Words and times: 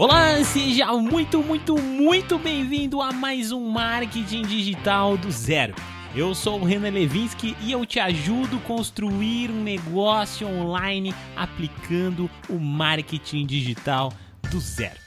Olá, 0.00 0.42
seja 0.42 0.90
muito, 0.94 1.42
muito, 1.42 1.76
muito 1.76 2.38
bem-vindo 2.38 3.02
a 3.02 3.12
mais 3.12 3.52
um 3.52 3.68
Marketing 3.68 4.40
Digital 4.40 5.18
do 5.18 5.30
Zero. 5.30 5.74
Eu 6.16 6.34
sou 6.34 6.58
o 6.58 6.64
Renan 6.64 6.88
Levinsky 6.88 7.54
e 7.60 7.70
eu 7.70 7.84
te 7.84 8.00
ajudo 8.00 8.56
a 8.56 8.60
construir 8.60 9.50
um 9.50 9.62
negócio 9.62 10.48
online 10.48 11.14
aplicando 11.36 12.30
o 12.48 12.58
marketing 12.58 13.44
digital 13.44 14.10
do 14.50 14.58
zero. 14.58 14.98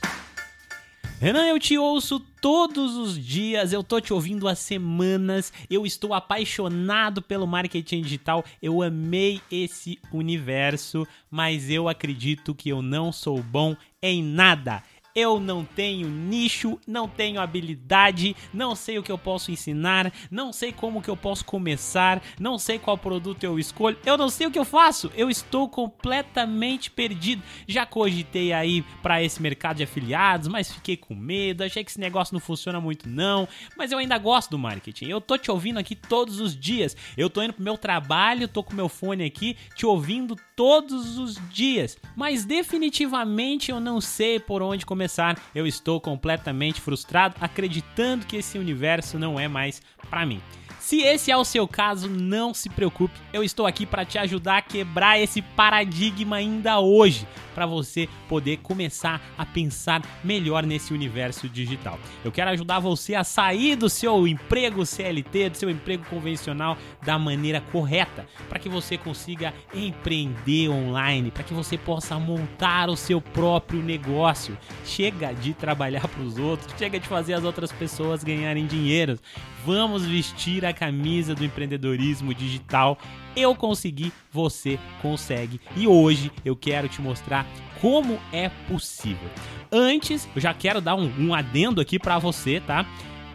Renan, 1.23 1.47
eu 1.47 1.57
te 1.57 1.77
ouço 1.77 2.19
todos 2.19 2.97
os 2.97 3.17
dias, 3.17 3.71
eu 3.71 3.81
tô 3.81 4.01
te 4.01 4.11
ouvindo 4.11 4.45
há 4.45 4.53
semanas, 4.53 5.53
eu 5.69 5.85
estou 5.85 6.13
apaixonado 6.13 7.21
pelo 7.21 7.47
marketing 7.47 8.01
digital, 8.01 8.43
eu 8.61 8.81
amei 8.81 9.39
esse 9.49 9.97
universo, 10.11 11.07
mas 11.31 11.69
eu 11.69 11.87
acredito 11.87 12.53
que 12.53 12.67
eu 12.67 12.81
não 12.81 13.09
sou 13.09 13.41
bom 13.41 13.73
em 14.01 14.21
nada. 14.21 14.83
Eu 15.15 15.39
não 15.39 15.63
tenho 15.63 16.09
nicho, 16.09 16.79
não 16.87 17.07
tenho 17.07 17.39
habilidade, 17.39 18.35
não 18.51 18.73
sei 18.73 18.97
o 18.97 19.03
que 19.03 19.11
eu 19.11 19.17
posso 19.17 19.51
ensinar, 19.51 20.11
não 20.31 20.51
sei 20.51 20.71
como 20.71 21.03
que 21.03 21.09
eu 21.09 21.15
posso 21.15 21.45
começar, 21.45 22.19
não 22.39 22.57
sei 22.57 22.79
qual 22.79 22.97
produto 22.97 23.43
eu 23.43 23.59
escolho, 23.59 23.95
eu 24.07 24.17
não 24.17 24.27
sei 24.27 24.47
o 24.47 24.51
que 24.51 24.57
eu 24.57 24.65
faço. 24.65 25.11
Eu 25.15 25.29
estou 25.29 25.69
completamente 25.69 26.89
perdido. 26.89 27.43
Já 27.67 27.85
cogitei 27.85 28.51
aí 28.53 28.81
para 29.03 29.21
esse 29.21 29.39
mercado 29.39 29.77
de 29.77 29.83
afiliados, 29.83 30.47
mas 30.47 30.73
fiquei 30.73 30.97
com 30.97 31.13
medo, 31.13 31.63
achei 31.63 31.83
que 31.83 31.91
esse 31.91 31.99
negócio 31.99 32.33
não 32.33 32.41
funciona 32.41 32.81
muito 32.81 33.07
não, 33.07 33.47
mas 33.77 33.91
eu 33.91 33.99
ainda 33.99 34.17
gosto 34.17 34.49
do 34.49 34.57
marketing. 34.57 35.05
Eu 35.05 35.21
tô 35.21 35.37
te 35.37 35.51
ouvindo 35.51 35.77
aqui 35.77 35.95
todos 35.95 36.39
os 36.39 36.59
dias. 36.59 36.97
Eu 37.15 37.29
tô 37.29 37.43
indo 37.43 37.53
pro 37.53 37.63
meu 37.63 37.77
trabalho, 37.77 38.47
tô 38.47 38.63
com 38.63 38.73
meu 38.73 38.89
fone 38.89 39.23
aqui, 39.23 39.55
te 39.75 39.85
ouvindo 39.85 40.35
todos 40.55 41.19
os 41.19 41.37
dias. 41.51 41.99
Mas 42.15 42.45
definitivamente 42.45 43.69
eu 43.69 43.79
não 43.79 44.01
sei 44.01 44.39
por 44.39 44.63
onde 44.63 44.83
começar 44.83 45.02
começar, 45.03 45.37
eu 45.53 45.67
estou 45.67 45.99
completamente 45.99 46.79
frustrado, 46.79 47.35
acreditando 47.41 48.25
que 48.25 48.37
esse 48.37 48.57
universo 48.57 49.19
não 49.19 49.37
é 49.37 49.49
mais 49.49 49.81
para 50.09 50.25
mim. 50.25 50.41
Se 50.79 51.01
esse 51.01 51.29
é 51.29 51.35
o 51.35 51.43
seu 51.43 51.67
caso, 51.67 52.09
não 52.09 52.53
se 52.53 52.69
preocupe, 52.69 53.13
eu 53.33 53.43
estou 53.43 53.65
aqui 53.65 53.85
para 53.85 54.05
te 54.05 54.17
ajudar 54.17 54.57
a 54.57 54.61
quebrar 54.61 55.19
esse 55.19 55.41
paradigma 55.41 56.37
ainda 56.37 56.79
hoje, 56.79 57.27
para 57.53 57.65
você 57.65 58.07
poder 58.27 58.57
começar 58.57 59.21
a 59.37 59.45
pensar 59.45 60.01
melhor 60.23 60.65
nesse 60.65 60.93
universo 60.93 61.47
digital. 61.47 61.99
Eu 62.23 62.31
quero 62.31 62.51
ajudar 62.51 62.79
você 62.79 63.15
a 63.15 63.23
sair 63.23 63.75
do 63.75 63.89
seu 63.89 64.27
emprego 64.27 64.85
CLT, 64.85 65.49
do 65.49 65.57
seu 65.57 65.69
emprego 65.69 66.05
convencional 66.09 66.77
da 67.03 67.17
maneira 67.17 67.61
correta, 67.61 68.25
para 68.49 68.59
que 68.59 68.69
você 68.69 68.97
consiga 68.97 69.53
empreender 69.73 70.69
online, 70.69 71.31
para 71.31 71.43
que 71.43 71.53
você 71.53 71.77
possa 71.77 72.17
montar 72.19 72.89
o 72.89 72.95
seu 72.95 73.21
próprio 73.21 73.81
negócio. 73.81 74.57
Chega 74.85 75.33
de 75.33 75.53
trabalhar 75.53 76.07
para 76.07 76.23
os 76.23 76.37
outros, 76.37 76.73
chega 76.77 76.99
de 76.99 77.07
fazer 77.07 77.33
as 77.33 77.43
outras 77.43 77.71
pessoas 77.71 78.23
ganharem 78.23 78.65
dinheiro. 78.65 79.19
Vamos 79.65 80.05
vestir 80.05 80.65
a 80.65 80.73
camisa 80.73 81.33
do 81.33 81.45
empreendedorismo 81.45 82.33
digital. 82.33 82.97
Eu 83.33 83.55
consegui, 83.55 84.11
você 84.29 84.77
consegue. 85.01 85.59
E 85.75 85.87
hoje 85.87 86.31
eu 86.43 86.53
quero 86.55 86.89
te 86.89 87.01
mostrar 87.01 87.42
como 87.81 88.19
é 88.31 88.49
possível. 88.67 89.29
Antes, 89.71 90.29
eu 90.35 90.41
já 90.41 90.53
quero 90.53 90.79
dar 90.79 90.95
um, 90.95 91.11
um 91.19 91.33
adendo 91.33 91.81
aqui 91.81 91.99
para 91.99 92.17
você, 92.17 92.61
tá? 92.61 92.85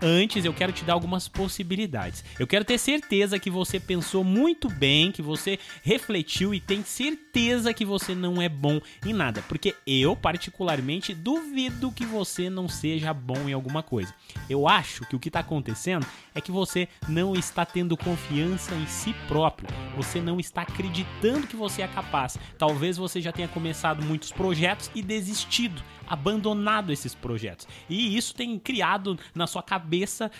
Antes, 0.00 0.44
eu 0.44 0.54
quero 0.54 0.70
te 0.70 0.84
dar 0.84 0.92
algumas 0.92 1.26
possibilidades. 1.26 2.24
Eu 2.38 2.46
quero 2.46 2.64
ter 2.64 2.78
certeza 2.78 3.38
que 3.38 3.50
você 3.50 3.80
pensou 3.80 4.22
muito 4.22 4.68
bem, 4.70 5.10
que 5.10 5.20
você 5.20 5.58
refletiu 5.82 6.54
e 6.54 6.60
tem 6.60 6.84
certeza 6.84 7.74
que 7.74 7.84
você 7.84 8.14
não 8.14 8.40
é 8.40 8.48
bom 8.48 8.80
em 9.04 9.12
nada. 9.12 9.42
Porque 9.48 9.74
eu, 9.84 10.14
particularmente, 10.14 11.12
duvido 11.12 11.90
que 11.90 12.06
você 12.06 12.48
não 12.48 12.68
seja 12.68 13.12
bom 13.12 13.48
em 13.48 13.52
alguma 13.52 13.82
coisa. 13.82 14.14
Eu 14.48 14.68
acho 14.68 15.04
que 15.06 15.16
o 15.16 15.18
que 15.18 15.28
está 15.28 15.40
acontecendo 15.40 16.06
é 16.32 16.40
que 16.40 16.52
você 16.52 16.86
não 17.08 17.34
está 17.34 17.64
tendo 17.64 17.96
confiança 17.96 18.76
em 18.76 18.86
si 18.86 19.12
próprio. 19.26 19.68
Você 19.96 20.20
não 20.20 20.38
está 20.38 20.62
acreditando 20.62 21.48
que 21.48 21.56
você 21.56 21.82
é 21.82 21.88
capaz. 21.88 22.38
Talvez 22.56 22.96
você 22.96 23.20
já 23.20 23.32
tenha 23.32 23.48
começado 23.48 24.04
muitos 24.04 24.30
projetos 24.30 24.92
e 24.94 25.02
desistido, 25.02 25.82
abandonado 26.06 26.92
esses 26.92 27.16
projetos. 27.16 27.66
E 27.90 28.16
isso 28.16 28.32
tem 28.32 28.56
criado 28.60 29.18
na 29.34 29.48
sua 29.48 29.62
cabeça 29.62 29.87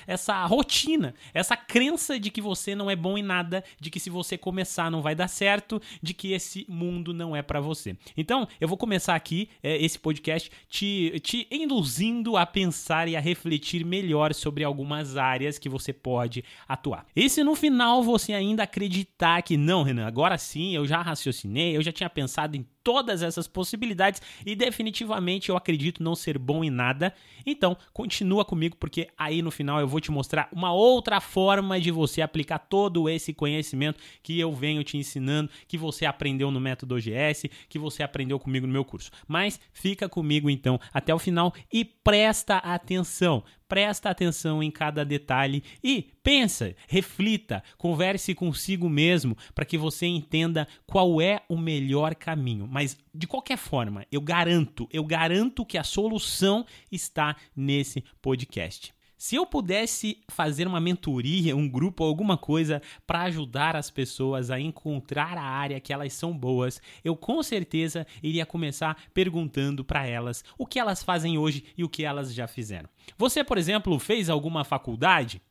essa 0.07 0.45
rotina, 0.47 1.15
essa 1.33 1.57
crença 1.57 2.19
de 2.19 2.31
que 2.31 2.41
você 2.41 2.75
não 2.75 2.91
é 2.91 2.97
bom 2.97 3.17
em 3.17 3.23
nada, 3.23 3.65
de 3.81 3.91
que 3.91 4.01
se 4.01 4.11
você 4.11 4.37
começar 4.37 4.91
não 4.91 5.03
vai 5.03 5.15
dar 5.15 5.29
certo, 5.29 5.81
de 6.03 6.15
que 6.15 6.33
esse 6.33 6.65
mundo 6.69 7.13
não 7.13 7.35
é 7.35 7.43
para 7.43 7.61
você. 7.61 7.97
Então, 8.17 8.47
eu 8.61 8.69
vou 8.69 8.77
começar 8.77 9.15
aqui 9.15 9.49
é, 9.63 9.77
esse 9.83 9.99
podcast 9.99 10.51
te, 10.69 11.19
te 11.21 11.47
induzindo 11.51 12.37
a 12.37 12.47
pensar 12.47 13.09
e 13.09 13.17
a 13.17 13.21
refletir 13.21 13.85
melhor 13.85 14.35
sobre 14.35 14.65
algumas 14.65 15.17
áreas 15.17 15.59
que 15.59 15.69
você 15.69 15.93
pode 15.93 16.45
atuar. 16.67 17.07
E 17.15 17.29
se 17.29 17.43
no 17.43 17.55
final 17.55 18.03
você 18.03 18.33
ainda 18.33 18.63
acreditar 18.63 19.43
que 19.43 19.57
não, 19.57 19.83
Renan, 19.83 20.07
agora 20.07 20.39
sim 20.39 20.75
eu 20.75 20.87
já 20.87 21.03
raciocinei, 21.03 21.77
eu 21.77 21.83
já 21.83 21.93
tinha 21.93 22.11
pensado 22.11 22.57
em 22.57 22.67
todas 22.83 23.23
essas 23.23 23.47
possibilidades 23.47 24.21
e 24.45 24.55
definitivamente 24.55 25.49
eu 25.49 25.57
acredito 25.57 26.03
não 26.03 26.15
ser 26.15 26.39
bom 26.39 26.65
em 26.65 26.71
nada. 26.71 27.15
Então, 27.45 27.77
continua 27.93 28.45
comigo 28.45 28.77
porque 28.77 29.09
aí 29.17 29.43
no 29.43 29.51
final 29.51 29.81
eu 29.81 29.89
vou 29.89 30.01
te 30.01 30.11
mostrar 30.11 30.49
uma 30.53 30.73
outra 30.73 31.21
forma 31.21 31.81
de 31.81 31.91
você 31.91 32.23
aplicar 32.23 32.59
todo 32.59 33.09
esse 33.09 33.33
conhecimento 33.33 34.01
que 34.23 34.39
eu 34.39 34.53
venho 34.53 34.85
te 34.85 34.97
ensinando, 34.97 35.51
que 35.67 35.79
você 35.79 36.07
aprendeu 36.07 36.51
no 36.51 36.61
método 36.61 36.95
OGS, 36.95 37.51
que 37.69 37.79
você 37.79 38.03
aprendeu 38.03 38.39
comigo 38.39 38.67
no 38.67 38.73
meu 38.73 38.85
curso. 38.85 39.11
Mas 39.27 39.61
fica 39.73 40.09
comigo 40.09 40.49
então 40.49 40.81
até 40.93 41.15
o 41.15 41.19
final 41.19 41.53
e 41.73 41.85
presta 41.85 42.57
atenção, 42.59 43.43
presta 43.69 44.11
atenção 44.11 44.63
em 44.63 44.71
cada 44.71 45.05
detalhe 45.05 45.63
e 45.85 46.11
pensa, 46.23 46.75
reflita, 46.89 47.63
converse 47.77 48.35
consigo 48.35 48.89
mesmo 48.89 49.37
para 49.55 49.65
que 49.65 49.77
você 49.77 50.07
entenda 50.07 50.67
qual 50.87 51.21
é 51.21 51.43
o 51.49 51.57
melhor 51.57 52.15
caminho. 52.15 52.67
Mas 52.67 52.97
de 53.15 53.27
qualquer 53.27 53.59
forma, 53.59 54.07
eu 54.11 54.21
garanto, 54.21 54.89
eu 54.93 55.05
garanto 55.05 55.67
que 55.67 55.79
a 55.79 55.85
solução 55.85 56.65
está 56.91 57.37
nesse 57.55 58.03
podcast. 58.23 58.98
Se 59.19 59.35
eu 59.35 59.45
pudesse 59.45 60.21
fazer 60.29 60.69
uma 60.69 60.81
mentoria, 60.81 61.57
um 61.57 61.69
grupo, 61.69 62.05
alguma 62.05 62.39
coisa 62.39 62.81
para 63.05 63.23
ajudar 63.23 63.75
as 63.75 63.91
pessoas 63.91 64.49
a 64.49 64.61
encontrar 64.61 65.37
a 65.37 65.43
área 65.43 65.81
que 65.81 65.93
elas 65.93 66.13
são 66.13 66.33
boas, 66.39 66.81
eu 67.03 67.17
com 67.17 67.43
certeza 67.43 68.07
iria 68.23 68.47
começar 68.47 68.97
perguntando 69.13 69.85
para 69.85 70.07
elas 70.07 70.45
o 70.57 70.65
que 70.65 70.79
elas 70.79 71.03
fazem 71.03 71.37
hoje 71.37 71.65
e 71.77 71.83
o 71.83 71.89
que 71.89 72.05
elas 72.05 72.33
já 72.33 72.47
fizeram. 72.47 72.89
Você, 73.19 73.43
por 73.43 73.59
exemplo, 73.59 73.99
fez 73.99 74.31
alguma 74.31 74.63
faculdade? 74.63 75.43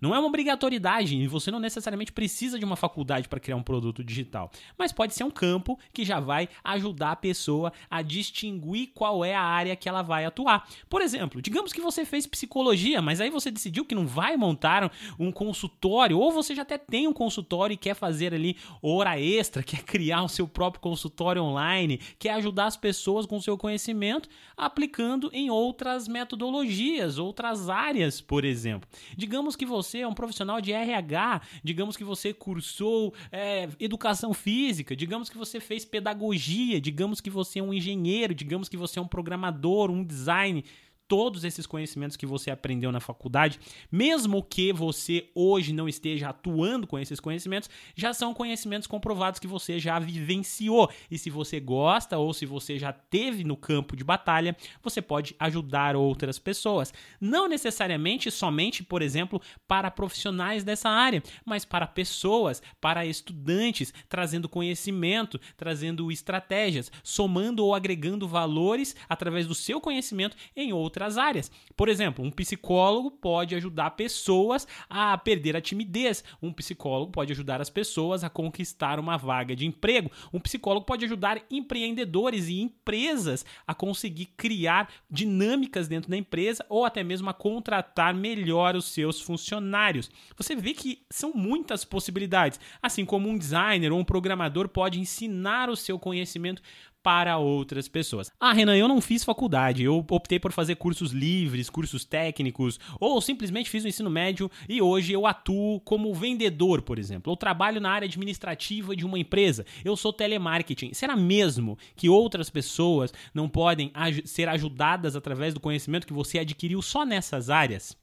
Não 0.00 0.14
é 0.14 0.18
uma 0.18 0.28
obrigatoriedade 0.28 1.16
e 1.16 1.26
você 1.26 1.50
não 1.50 1.58
necessariamente 1.58 2.12
precisa 2.12 2.58
de 2.58 2.64
uma 2.64 2.76
faculdade 2.76 3.28
para 3.28 3.40
criar 3.40 3.56
um 3.56 3.62
produto 3.62 4.04
digital, 4.04 4.50
mas 4.76 4.92
pode 4.92 5.14
ser 5.14 5.24
um 5.24 5.30
campo 5.30 5.78
que 5.92 6.04
já 6.04 6.20
vai 6.20 6.48
ajudar 6.62 7.12
a 7.12 7.16
pessoa 7.16 7.72
a 7.90 8.02
distinguir 8.02 8.90
qual 8.94 9.24
é 9.24 9.34
a 9.34 9.40
área 9.40 9.74
que 9.74 9.88
ela 9.88 10.02
vai 10.02 10.24
atuar. 10.24 10.68
Por 10.88 11.00
exemplo, 11.00 11.40
digamos 11.40 11.72
que 11.72 11.80
você 11.80 12.04
fez 12.04 12.26
psicologia, 12.26 13.00
mas 13.00 13.20
aí 13.20 13.30
você 13.30 13.50
decidiu 13.50 13.84
que 13.84 13.94
não 13.94 14.06
vai 14.06 14.36
montar 14.36 14.92
um 15.18 15.32
consultório, 15.32 16.18
ou 16.18 16.30
você 16.30 16.54
já 16.54 16.62
até 16.62 16.76
tem 16.76 17.08
um 17.08 17.12
consultório 17.12 17.74
e 17.74 17.78
quer 17.78 17.94
fazer 17.94 18.34
ali 18.34 18.56
hora 18.82 19.18
extra, 19.18 19.62
quer 19.62 19.82
criar 19.82 20.22
o 20.22 20.28
seu 20.28 20.46
próprio 20.46 20.80
consultório 20.80 21.42
online, 21.42 22.00
quer 22.18 22.30
ajudar 22.34 22.66
as 22.66 22.76
pessoas 22.76 23.24
com 23.24 23.36
o 23.36 23.42
seu 23.42 23.56
conhecimento 23.56 24.28
aplicando 24.56 25.30
em 25.32 25.50
outras 25.50 26.08
metodologias, 26.08 27.18
outras 27.18 27.68
áreas, 27.70 28.20
por 28.20 28.44
exemplo. 28.44 28.88
Digamos 29.16 29.56
que 29.56 29.64
você 29.64 29.85
você 29.86 30.00
é 30.00 30.08
um 30.08 30.12
profissional 30.12 30.60
de 30.60 30.72
RH, 30.72 31.40
digamos 31.62 31.96
que 31.96 32.04
você 32.04 32.34
cursou 32.34 33.14
é, 33.30 33.68
educação 33.78 34.34
física, 34.34 34.96
digamos 34.96 35.30
que 35.30 35.38
você 35.38 35.60
fez 35.60 35.84
pedagogia, 35.84 36.80
digamos 36.80 37.20
que 37.20 37.30
você 37.30 37.60
é 37.60 37.62
um 37.62 37.72
engenheiro, 37.72 38.34
digamos 38.34 38.68
que 38.68 38.76
você 38.76 38.98
é 38.98 39.02
um 39.02 39.06
programador, 39.06 39.90
um 39.90 40.04
design 40.04 40.64
todos 41.08 41.44
esses 41.44 41.66
conhecimentos 41.66 42.16
que 42.16 42.26
você 42.26 42.50
aprendeu 42.50 42.90
na 42.90 43.00
faculdade, 43.00 43.60
mesmo 43.90 44.42
que 44.42 44.72
você 44.72 45.30
hoje 45.34 45.72
não 45.72 45.88
esteja 45.88 46.30
atuando 46.30 46.86
com 46.86 46.98
esses 46.98 47.20
conhecimentos, 47.20 47.70
já 47.94 48.12
são 48.12 48.34
conhecimentos 48.34 48.86
comprovados 48.86 49.38
que 49.38 49.46
você 49.46 49.78
já 49.78 49.98
vivenciou. 49.98 50.90
E 51.10 51.16
se 51.16 51.30
você 51.30 51.60
gosta 51.60 52.18
ou 52.18 52.34
se 52.34 52.44
você 52.44 52.78
já 52.78 52.92
teve 52.92 53.44
no 53.44 53.56
campo 53.56 53.96
de 53.96 54.02
batalha, 54.02 54.56
você 54.82 55.00
pode 55.00 55.36
ajudar 55.38 55.96
outras 55.96 56.38
pessoas. 56.38 56.92
Não 57.20 57.48
necessariamente 57.48 58.30
somente, 58.30 58.82
por 58.82 59.02
exemplo, 59.02 59.40
para 59.66 59.90
profissionais 59.90 60.64
dessa 60.64 60.88
área, 60.88 61.22
mas 61.44 61.64
para 61.64 61.86
pessoas, 61.86 62.62
para 62.80 63.06
estudantes, 63.06 63.94
trazendo 64.08 64.48
conhecimento, 64.48 65.40
trazendo 65.56 66.10
estratégias, 66.10 66.90
somando 67.02 67.64
ou 67.64 67.74
agregando 67.74 68.26
valores 68.26 68.96
através 69.08 69.46
do 69.46 69.54
seu 69.54 69.80
conhecimento 69.80 70.36
em 70.54 70.72
outras 70.72 70.95
outras 70.96 71.18
áreas. 71.18 71.50
Por 71.76 71.90
exemplo, 71.90 72.24
um 72.24 72.30
psicólogo 72.30 73.10
pode 73.10 73.54
ajudar 73.54 73.90
pessoas 73.90 74.66
a 74.88 75.16
perder 75.18 75.54
a 75.54 75.60
timidez. 75.60 76.24
Um 76.42 76.52
psicólogo 76.52 77.12
pode 77.12 77.32
ajudar 77.32 77.60
as 77.60 77.68
pessoas 77.68 78.24
a 78.24 78.30
conquistar 78.30 78.98
uma 78.98 79.18
vaga 79.18 79.54
de 79.54 79.66
emprego. 79.66 80.10
Um 80.32 80.40
psicólogo 80.40 80.86
pode 80.86 81.04
ajudar 81.04 81.42
empreendedores 81.50 82.48
e 82.48 82.60
empresas 82.60 83.44
a 83.66 83.74
conseguir 83.74 84.26
criar 84.36 84.88
dinâmicas 85.10 85.86
dentro 85.86 86.10
da 86.10 86.16
empresa 86.16 86.64
ou 86.68 86.86
até 86.86 87.04
mesmo 87.04 87.28
a 87.28 87.34
contratar 87.34 88.14
melhor 88.14 88.74
os 88.74 88.86
seus 88.86 89.20
funcionários. 89.20 90.10
Você 90.36 90.56
vê 90.56 90.72
que 90.72 91.02
são 91.10 91.32
muitas 91.34 91.84
possibilidades. 91.84 92.58
Assim 92.80 93.04
como 93.04 93.28
um 93.28 93.36
designer 93.36 93.92
ou 93.92 93.98
um 93.98 94.04
programador 94.04 94.68
pode 94.68 94.98
ensinar 94.98 95.68
o 95.68 95.76
seu 95.76 95.98
conhecimento 95.98 96.62
para 97.06 97.38
outras 97.38 97.86
pessoas. 97.86 98.32
Ah, 98.40 98.52
Renan, 98.52 98.76
eu 98.76 98.88
não 98.88 99.00
fiz 99.00 99.22
faculdade, 99.22 99.84
eu 99.84 100.04
optei 100.10 100.40
por 100.40 100.50
fazer 100.50 100.74
cursos 100.74 101.12
livres, 101.12 101.70
cursos 101.70 102.04
técnicos, 102.04 102.80
ou 102.98 103.20
simplesmente 103.20 103.70
fiz 103.70 103.84
o 103.84 103.88
ensino 103.88 104.10
médio 104.10 104.50
e 104.68 104.82
hoje 104.82 105.12
eu 105.12 105.24
atuo 105.24 105.78
como 105.82 106.12
vendedor, 106.12 106.82
por 106.82 106.98
exemplo, 106.98 107.30
ou 107.30 107.36
trabalho 107.36 107.80
na 107.80 107.92
área 107.92 108.06
administrativa 108.06 108.96
de 108.96 109.06
uma 109.06 109.20
empresa. 109.20 109.64
Eu 109.84 109.96
sou 109.96 110.12
telemarketing. 110.12 110.92
Será 110.94 111.14
mesmo 111.14 111.78
que 111.94 112.08
outras 112.08 112.50
pessoas 112.50 113.14
não 113.32 113.48
podem 113.48 113.92
ser 114.24 114.48
ajudadas 114.48 115.14
através 115.14 115.54
do 115.54 115.60
conhecimento 115.60 116.08
que 116.08 116.12
você 116.12 116.40
adquiriu 116.40 116.82
só 116.82 117.06
nessas 117.06 117.50
áreas? 117.50 117.96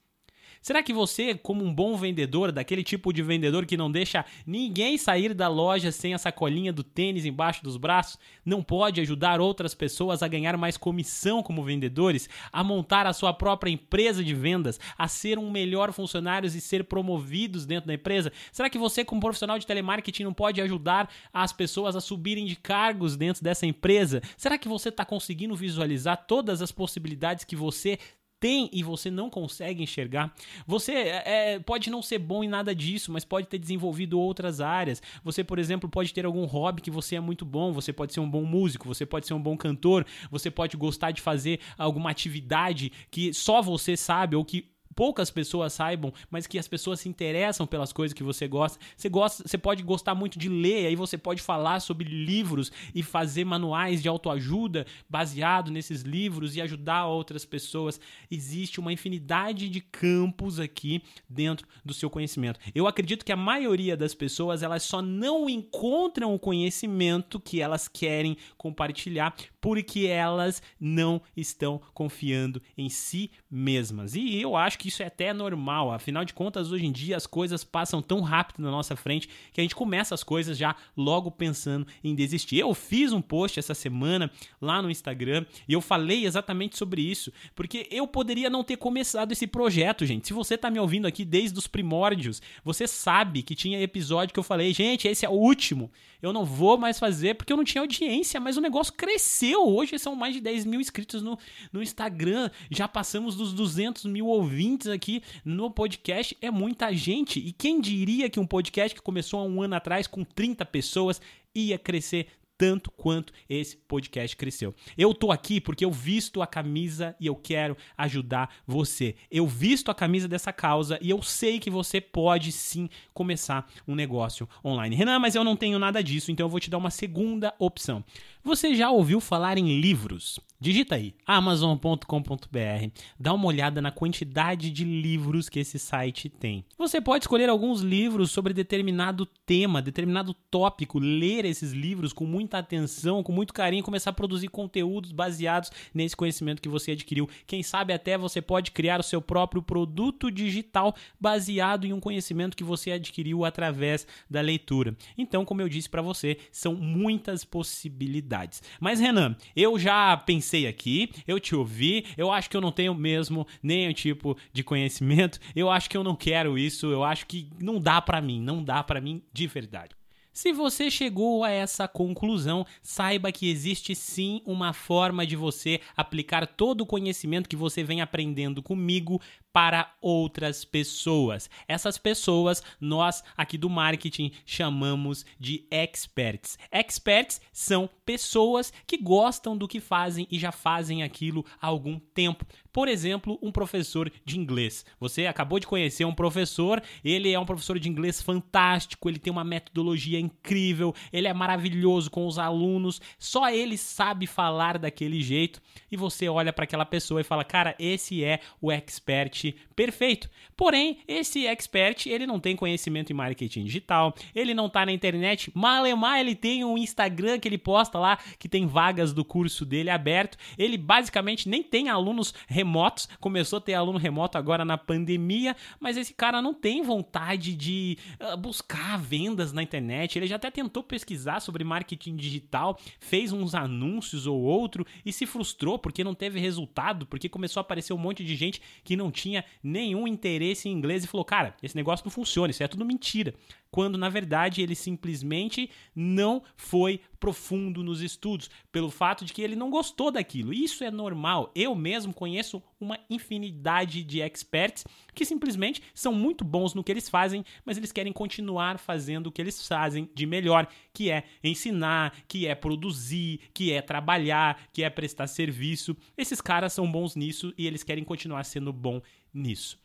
Será 0.64 0.82
que 0.82 0.94
você, 0.94 1.36
como 1.36 1.62
um 1.62 1.76
bom 1.76 1.98
vendedor, 1.98 2.50
daquele 2.50 2.86
tipo 2.86 3.12
de 3.12 3.22
vendedor 3.22 3.66
que 3.66 3.76
não 3.76 3.92
deixa 3.92 4.24
ninguém 4.48 4.98
sair 4.98 5.34
da 5.34 5.50
loja 5.50 5.92
sem 5.92 6.14
a 6.14 6.18
sacolinha 6.18 6.72
do 6.72 6.86
tênis 6.86 7.26
embaixo 7.26 7.62
dos 7.62 7.76
braços, 7.76 8.18
não 8.46 8.64
pode 8.64 9.02
ajudar 9.02 9.42
outras 9.42 9.76
pessoas 9.76 10.24
a 10.24 10.28
ganhar 10.30 10.56
mais 10.56 10.78
comissão 10.78 11.44
como 11.44 11.66
vendedores, 11.66 12.30
a 12.50 12.64
montar 12.64 13.06
a 13.06 13.12
sua 13.12 13.34
própria 13.34 13.72
empresa 13.72 14.24
de 14.24 14.34
vendas, 14.34 14.80
a 14.98 15.06
ser 15.10 15.38
um 15.38 15.52
melhor 15.52 15.92
funcionário 15.92 16.48
e 16.48 16.62
ser 16.62 16.86
promovidos 16.86 17.66
dentro 17.66 17.88
da 17.88 17.94
empresa? 17.94 18.32
Será 18.50 18.70
que 18.70 18.78
você, 18.78 19.04
como 19.04 19.20
profissional 19.20 19.60
de 19.60 19.68
telemarketing, 19.68 20.24
não 20.24 20.34
pode 20.34 20.62
ajudar 20.62 21.10
as 21.34 21.52
pessoas 21.52 21.94
a 21.94 22.00
subirem 22.00 22.46
de 22.46 22.56
cargos 22.56 23.18
dentro 23.18 23.44
dessa 23.44 23.66
empresa? 23.66 24.22
Será 24.38 24.58
que 24.58 24.70
você 24.70 24.88
está 24.88 25.04
conseguindo 25.04 25.58
visualizar 25.58 26.26
todas 26.26 26.62
as 26.62 26.72
possibilidades 26.72 27.44
que 27.44 27.58
você 27.58 28.00
tem 28.44 28.70
e 28.74 28.84
você 28.84 29.10
não 29.10 29.30
consegue 29.30 29.82
enxergar. 29.82 30.36
Você 30.68 30.92
é, 30.92 31.54
é, 31.54 31.60
pode 31.60 31.90
não 31.90 32.02
ser 32.02 32.20
bom 32.20 32.44
em 32.44 32.50
nada 32.50 32.76
disso, 32.76 33.10
mas 33.10 33.24
pode 33.24 33.48
ter 33.48 33.58
desenvolvido 33.58 34.20
outras 34.20 34.60
áreas. 34.60 35.02
Você, 35.24 35.46
por 35.46 35.58
exemplo, 35.58 35.90
pode 35.90 36.14
ter 36.14 36.26
algum 36.26 36.44
hobby 36.44 36.82
que 36.82 36.92
você 36.92 37.16
é 37.16 37.22
muito 37.22 37.46
bom. 37.46 37.72
Você 37.72 37.94
pode 37.94 38.12
ser 38.12 38.20
um 38.20 38.30
bom 38.30 38.44
músico, 38.44 38.86
você 38.86 39.06
pode 39.06 39.28
ser 39.28 39.34
um 39.34 39.42
bom 39.42 39.56
cantor, 39.56 40.06
você 40.30 40.52
pode 40.52 40.76
gostar 40.76 41.12
de 41.12 41.22
fazer 41.22 41.62
alguma 41.78 42.10
atividade 42.10 42.92
que 43.10 43.34
só 43.34 43.62
você 43.62 43.96
sabe 43.96 44.36
ou 44.36 44.44
que 44.44 44.73
poucas 44.96 45.30
pessoas 45.32 45.74
saibam, 45.74 46.14
mas 46.30 46.48
que 46.48 46.58
as 46.60 46.68
pessoas 46.68 47.00
se 47.00 47.10
interessam 47.10 47.66
pelas 47.66 47.92
coisas 47.92 48.14
que 48.14 48.24
você 48.24 48.48
gosta. 48.48 48.80
Você 48.96 49.10
gosta, 49.10 49.48
você 49.48 49.58
pode 49.58 49.84
gostar 49.84 50.16
muito 50.16 50.38
de 50.38 50.50
ler, 50.50 50.88
aí 50.88 50.96
você 50.96 51.18
pode 51.18 51.42
falar 51.42 51.80
sobre 51.80 52.08
livros 52.08 52.72
e 52.94 53.04
fazer 53.04 53.46
manuais 53.46 54.02
de 54.02 54.08
autoajuda 54.08 54.86
baseado 55.10 55.72
nesses 55.72 56.02
livros 56.02 56.56
e 56.56 56.62
ajudar 56.62 57.06
outras 57.06 57.46
pessoas. 57.46 58.00
Existe 58.30 58.80
uma 58.80 58.94
infinidade 58.94 59.70
de 59.70 59.82
campos 59.82 60.60
aqui 60.60 61.02
dentro 61.28 61.68
do 61.84 61.94
seu 61.94 62.10
conhecimento. 62.10 62.60
Eu 62.74 62.88
acredito 62.88 63.26
que 63.26 63.32
a 63.32 63.38
maioria 63.38 63.98
das 63.98 64.14
pessoas 64.14 64.64
elas 64.64 64.84
só 64.84 65.02
não 65.02 65.50
encontram 65.50 66.34
o 66.34 66.40
conhecimento 66.40 67.40
que 67.40 67.62
elas 67.62 67.88
querem 67.88 68.38
compartilhar 68.58 69.36
porque 69.60 70.08
elas 70.08 70.62
não 70.80 71.22
estão 71.38 71.82
confiando 71.94 72.62
em 72.78 72.90
si 72.90 73.32
mesmas. 73.50 74.14
E 74.14 74.42
eu 74.42 74.58
acho 74.58 74.78
que 74.78 74.83
isso 74.88 75.04
é 75.04 75.08
até 75.08 75.34
normal, 75.34 75.92
afinal 75.92 76.24
de 76.24 76.34
contas, 76.34 76.72
hoje 76.72 76.86
em 76.86 76.92
dia 76.92 77.18
as 77.18 77.26
coisas 77.26 77.64
passam 77.64 78.02
tão 78.02 78.22
rápido 78.22 78.62
na 78.62 78.72
nossa 78.72 78.96
frente 78.96 79.28
que 79.52 79.60
a 79.60 79.64
gente 79.64 79.76
começa 79.76 80.14
as 80.14 80.24
coisas 80.24 80.58
já 80.58 80.76
logo 80.96 81.32
pensando 81.32 81.88
em 82.04 82.16
desistir. 82.16 82.60
Eu 82.60 82.74
fiz 82.74 83.12
um 83.12 83.22
post 83.22 83.60
essa 83.60 83.74
semana 83.74 84.32
lá 84.62 84.82
no 84.82 84.90
Instagram 84.90 85.46
e 85.68 85.74
eu 85.74 85.82
falei 85.82 86.26
exatamente 86.26 86.78
sobre 86.78 87.02
isso, 87.02 87.32
porque 87.56 87.88
eu 87.92 88.08
poderia 88.08 88.50
não 88.50 88.64
ter 88.64 88.78
começado 88.78 89.32
esse 89.32 89.48
projeto, 89.48 90.06
gente. 90.06 90.28
Se 90.28 90.34
você 90.34 90.58
tá 90.58 90.70
me 90.70 90.80
ouvindo 90.80 91.08
aqui 91.08 91.26
desde 91.26 91.58
os 91.58 91.68
primórdios, 91.68 92.42
você 92.64 92.88
sabe 92.88 93.44
que 93.44 93.56
tinha 93.56 93.82
episódio 93.82 94.34
que 94.34 94.40
eu 94.40 94.44
falei, 94.44 94.74
gente, 94.74 95.08
esse 95.08 95.26
é 95.26 95.30
o 95.30 95.34
último. 95.34 95.92
Eu 96.22 96.32
não 96.32 96.46
vou 96.46 96.78
mais 96.78 96.98
fazer 96.98 97.36
porque 97.36 97.52
eu 97.52 97.58
não 97.58 97.66
tinha 97.66 97.82
audiência, 97.82 98.40
mas 98.40 98.56
o 98.56 98.62
negócio 98.62 98.94
cresceu 98.94 99.74
Hoje 99.74 99.98
são 99.98 100.16
mais 100.16 100.34
de 100.34 100.42
10 100.42 100.66
mil 100.66 100.80
inscritos 100.80 101.22
no, 101.22 101.38
no 101.72 101.82
Instagram. 101.82 102.50
Já 102.70 102.88
passamos 102.88 103.36
dos 103.36 103.54
200 103.54 104.06
mil 104.06 104.28
ouvintes 104.28 104.73
aqui 104.88 105.22
no 105.44 105.70
podcast. 105.72 106.38
É 106.42 106.50
muita 106.50 106.94
gente. 106.94 107.40
E 107.40 107.52
quem 107.52 107.80
diria 107.80 108.30
que 108.30 108.40
um 108.40 108.46
podcast 108.46 108.96
que 108.96 109.02
começou 109.02 109.40
há 109.40 109.44
um 109.44 109.62
ano 109.62 109.76
atrás 109.76 110.08
com 110.08 110.24
30 110.24 110.66
pessoas 110.66 111.22
ia 111.56 111.78
crescer 111.78 112.28
tanto 112.64 112.90
quanto 112.92 113.34
esse 113.50 113.76
podcast 113.76 114.38
cresceu. 114.38 114.74
Eu 114.98 115.14
tô 115.14 115.34
aqui 115.34 115.60
porque 115.60 115.84
eu 115.84 115.92
visto 115.92 116.42
a 116.42 116.48
camisa 116.48 117.14
e 117.20 117.28
eu 117.28 117.36
quero 117.36 117.76
ajudar 117.98 118.56
você. 118.66 119.16
Eu 119.30 119.46
visto 119.46 119.92
a 119.92 119.94
camisa 119.94 120.30
dessa 120.30 120.54
causa 120.54 120.98
e 121.02 121.10
eu 121.10 121.22
sei 121.22 121.60
que 121.60 121.70
você 121.70 122.00
pode 122.00 122.54
sim 122.54 122.90
começar 123.14 123.70
um 123.86 123.96
negócio 123.96 124.48
online. 124.64 124.96
Renan, 124.96 125.20
mas 125.20 125.36
eu 125.36 125.44
não 125.44 125.58
tenho 125.58 125.78
nada 125.78 126.02
disso, 126.02 126.32
então 126.32 126.46
eu 126.46 126.50
vou 126.50 126.62
te 126.62 126.70
dar 126.70 126.78
uma 126.78 126.90
segunda 126.90 127.54
opção. 127.60 128.02
Você 128.42 128.74
já 128.76 128.90
ouviu 128.90 129.20
falar 129.20 129.58
em 129.58 129.82
livros? 129.82 130.40
Digita 130.64 130.96
aí 130.96 131.14
amazon.com.br, 131.26 132.88
dá 133.20 133.34
uma 133.34 133.48
olhada 133.48 133.82
na 133.82 133.92
quantidade 133.92 134.72
de 134.72 134.86
livros 134.86 135.50
que 135.50 135.60
esse 135.60 135.78
site 135.78 136.30
tem. 136.30 136.64
Você 136.78 137.02
pode 137.02 137.26
escolher 137.26 137.50
alguns 137.50 137.82
livros 137.82 138.32
sobre 138.32 138.54
determinado 138.54 139.26
tema, 139.26 139.82
determinado 139.82 140.34
tópico, 140.50 141.00
ler 141.00 141.44
esses 141.44 141.74
livros 141.74 142.14
com 142.14 142.26
muita 142.26 142.53
atenção, 142.60 143.24
com 143.24 143.32
muito 143.32 143.54
carinho, 143.54 143.84
começar 143.84 144.10
a 144.10 144.14
produzir 144.14 144.48
conteúdos 144.48 145.12
baseados 145.12 145.72
nesse 145.94 146.16
conhecimento 146.16 146.62
que 146.62 146.70
você 146.70 146.92
adquiriu. 146.92 147.30
Quem 147.46 147.64
sabe 147.64 147.94
até 147.94 148.18
você 148.18 148.42
pode 148.42 148.72
criar 148.72 149.00
o 149.00 149.04
seu 149.04 149.22
próprio 149.22 149.62
produto 149.62 150.32
digital 150.32 150.96
baseado 151.20 151.86
em 151.86 151.94
um 151.94 152.00
conhecimento 152.00 152.58
que 152.58 152.64
você 152.64 152.92
adquiriu 152.92 153.46
através 153.46 154.06
da 154.30 154.42
leitura. 154.42 154.96
Então, 155.18 155.46
como 155.46 155.62
eu 155.62 155.70
disse 155.70 155.90
para 155.90 156.02
você, 156.02 156.38
são 156.52 156.76
muitas 156.76 157.44
possibilidades. 157.44 158.62
Mas 158.80 159.00
Renan, 159.00 159.36
eu 159.56 159.78
já 159.78 160.16
pensei 160.18 160.68
aqui, 160.68 161.10
eu 161.28 161.40
te 161.40 161.56
ouvi, 161.56 162.06
eu 162.18 162.32
acho 162.32 162.50
que 162.50 162.58
eu 162.58 162.62
não 162.62 162.72
tenho 162.72 162.94
mesmo 162.94 163.48
nenhum 163.62 163.94
tipo 163.94 164.38
de 164.52 164.64
conhecimento, 164.64 165.40
eu 165.56 165.70
acho 165.70 165.90
que 165.90 165.98
eu 165.98 166.04
não 166.04 166.16
quero 166.16 166.58
isso, 166.58 166.88
eu 166.88 167.04
acho 167.04 167.26
que 167.26 167.50
não 167.60 167.80
dá 167.80 168.02
para 168.02 168.22
mim, 168.22 168.42
não 168.42 168.64
dá 168.64 168.84
para 168.84 169.02
mim 169.02 169.22
de 169.32 169.48
verdade. 169.48 169.96
Se 170.34 170.52
você 170.52 170.90
chegou 170.90 171.44
a 171.44 171.52
essa 171.52 171.88
conclusão, 171.88 172.66
saiba 172.82 173.32
que 173.32 173.52
existe 173.52 173.94
sim 173.94 174.42
uma 174.48 174.74
forma 174.74 175.28
de 175.28 175.36
você 175.36 175.80
aplicar 175.96 176.48
todo 176.48 176.82
o 176.82 176.88
conhecimento 176.88 177.48
que 177.48 177.56
você 177.56 177.84
vem 177.84 178.02
aprendendo 178.02 178.64
comigo 178.64 179.22
para 179.54 179.94
outras 180.02 180.66
pessoas. 180.66 181.48
Essas 181.68 182.00
pessoas 182.00 182.64
nós 182.82 183.24
aqui 183.38 183.56
do 183.56 183.70
marketing 183.70 184.32
chamamos 184.46 185.24
de 185.40 185.66
experts. 185.70 186.58
Experts 186.72 187.40
são 187.52 187.88
pessoas 188.04 188.74
que 188.88 188.98
gostam 188.98 189.56
do 189.56 189.68
que 189.68 189.80
fazem 189.80 190.28
e 190.32 190.40
já 190.40 190.52
fazem 190.52 191.04
aquilo 191.04 191.46
há 191.62 191.68
algum 191.68 192.00
tempo. 192.00 192.46
Por 192.74 192.88
exemplo, 192.88 193.38
um 193.40 193.52
professor 193.52 194.12
de 194.26 194.40
inglês. 194.40 194.84
Você 195.00 195.28
acabou 195.28 195.60
de 195.60 195.68
conhecer 195.68 196.06
um 196.06 196.16
professor, 196.16 196.82
ele 197.06 197.32
é 197.32 197.40
um 197.40 197.46
professor 197.46 197.78
de 197.78 197.88
inglês 197.88 198.20
fantástico, 198.20 199.08
ele 199.08 199.20
tem 199.20 199.32
uma 199.32 199.44
metodologia 199.44 200.20
incrível, 200.20 200.96
ele 201.12 201.28
é 201.28 201.34
maravilhoso 201.34 202.10
com 202.10 202.26
os 202.26 202.40
alunos, 202.40 203.00
só 203.20 203.48
ele 203.52 203.78
sabe 203.78 204.26
falar 204.26 204.80
daquele 204.80 205.22
jeito 205.22 205.62
e 205.92 205.96
você 205.96 206.28
olha 206.28 206.52
para 206.52 206.64
aquela 206.64 206.86
pessoa 206.86 207.22
e 207.22 207.24
fala: 207.24 207.44
"Cara, 207.44 207.76
esse 207.78 208.24
é 208.24 208.40
o 208.60 208.72
expert 208.72 209.43
perfeito. 209.76 210.30
Porém, 210.56 211.00
esse 211.08 211.46
expert, 211.46 212.08
ele 212.08 212.26
não 212.26 212.40
tem 212.40 212.56
conhecimento 212.56 213.12
em 213.12 213.16
marketing 213.16 213.66
digital, 213.66 214.16
ele 214.34 214.54
não 214.54 214.70
tá 214.70 214.86
na 214.86 214.92
internet, 214.92 215.52
malemar 215.54 216.20
ele 216.20 216.36
tem 216.36 216.64
um 216.64 216.78
Instagram 216.78 217.40
que 217.40 217.48
ele 217.48 217.58
posta 217.58 218.00
lá, 218.00 218.18
que 218.38 218.48
tem 218.48 218.66
vagas 218.66 219.14
do 219.14 219.26
curso 219.26 219.66
dele 219.66 219.90
aberto, 219.90 220.38
ele 220.58 220.78
basicamente 220.78 221.50
nem 221.50 221.64
tem 221.64 221.90
alunos 221.90 222.34
remotos, 222.48 223.08
começou 223.20 223.58
a 223.58 223.62
ter 223.62 223.74
aluno 223.74 223.98
remoto 223.98 224.38
agora 224.38 224.64
na 224.64 224.78
pandemia, 224.78 225.56
mas 225.80 225.98
esse 225.98 226.14
cara 226.14 226.42
não 226.42 226.54
tem 226.54 226.82
vontade 226.82 227.56
de 227.56 227.98
uh, 228.20 228.38
buscar 228.38 228.98
vendas 228.98 229.52
na 229.52 229.64
internet, 229.64 230.18
ele 230.18 230.28
já 230.28 230.36
até 230.36 230.52
tentou 230.52 230.84
pesquisar 230.84 231.40
sobre 231.40 231.64
marketing 231.64 232.16
digital, 232.16 232.80
fez 233.00 233.32
uns 233.32 233.56
anúncios 233.56 234.28
ou 234.28 234.42
outro 234.42 234.86
e 235.06 235.12
se 235.12 235.26
frustrou 235.26 235.80
porque 235.80 236.04
não 236.04 236.14
teve 236.14 236.40
resultado, 236.40 237.06
porque 237.06 237.30
começou 237.30 237.60
a 237.60 237.62
aparecer 237.62 237.94
um 237.94 237.98
monte 237.98 238.24
de 238.24 238.36
gente 238.36 238.62
que 238.84 238.96
não 238.96 239.12
tinha 239.34 239.46
nenhum 239.64 240.08
interesse 240.08 240.70
em 240.70 240.72
inglês 240.72 241.04
e 241.04 241.08
falou: 241.08 241.26
cara, 241.26 241.56
esse 241.62 241.76
negócio 241.76 242.06
não 242.06 242.12
funciona, 242.12 242.52
isso 242.52 242.64
é 242.64 242.68
tudo 242.68 242.86
mentira. 242.86 243.34
Quando 243.72 243.98
na 243.98 244.08
verdade 244.08 244.62
ele 244.62 244.76
simplesmente 244.76 245.68
não 245.96 246.44
foi 246.56 247.02
profundo 247.20 247.82
nos 247.82 248.02
estudos, 248.02 248.50
pelo 248.72 248.92
fato 248.92 249.26
de 249.26 249.34
que 249.34 249.42
ele 249.42 249.56
não 249.56 249.72
gostou 249.72 250.12
daquilo. 250.12 250.54
Isso 250.54 250.84
é 250.84 250.92
normal. 250.92 251.52
Eu 251.56 251.74
mesmo 251.74 252.14
conheço 252.14 252.62
uma 252.80 253.00
infinidade 253.10 254.04
de 254.04 254.22
experts 254.22 254.86
que 255.16 255.26
simplesmente 255.26 255.82
são 255.96 256.14
muito 256.14 256.44
bons 256.44 256.76
no 256.76 256.84
que 256.84 256.92
eles 256.92 257.10
fazem, 257.10 257.44
mas 257.66 257.78
eles 257.78 257.92
querem 257.92 258.14
continuar 258.14 258.78
fazendo 258.78 259.28
o 259.28 259.32
que 259.32 259.42
eles 259.42 259.68
fazem 259.68 260.08
de 260.14 260.26
melhor, 260.28 260.68
que 260.94 261.10
é 261.10 261.24
ensinar, 261.44 262.14
que 262.28 262.46
é 262.46 262.54
produzir, 262.54 263.40
que 263.54 263.72
é 263.72 263.82
trabalhar, 263.82 264.68
que 264.72 264.84
é 264.84 264.90
prestar 264.90 265.26
serviço. 265.26 265.96
Esses 266.16 266.42
caras 266.42 266.74
são 266.74 266.92
bons 266.92 267.16
nisso 267.16 267.54
e 267.58 267.66
eles 267.66 267.84
querem 267.84 268.04
continuar 268.04 268.44
sendo 268.44 268.72
bom 268.72 269.02
nisso. 269.34 269.82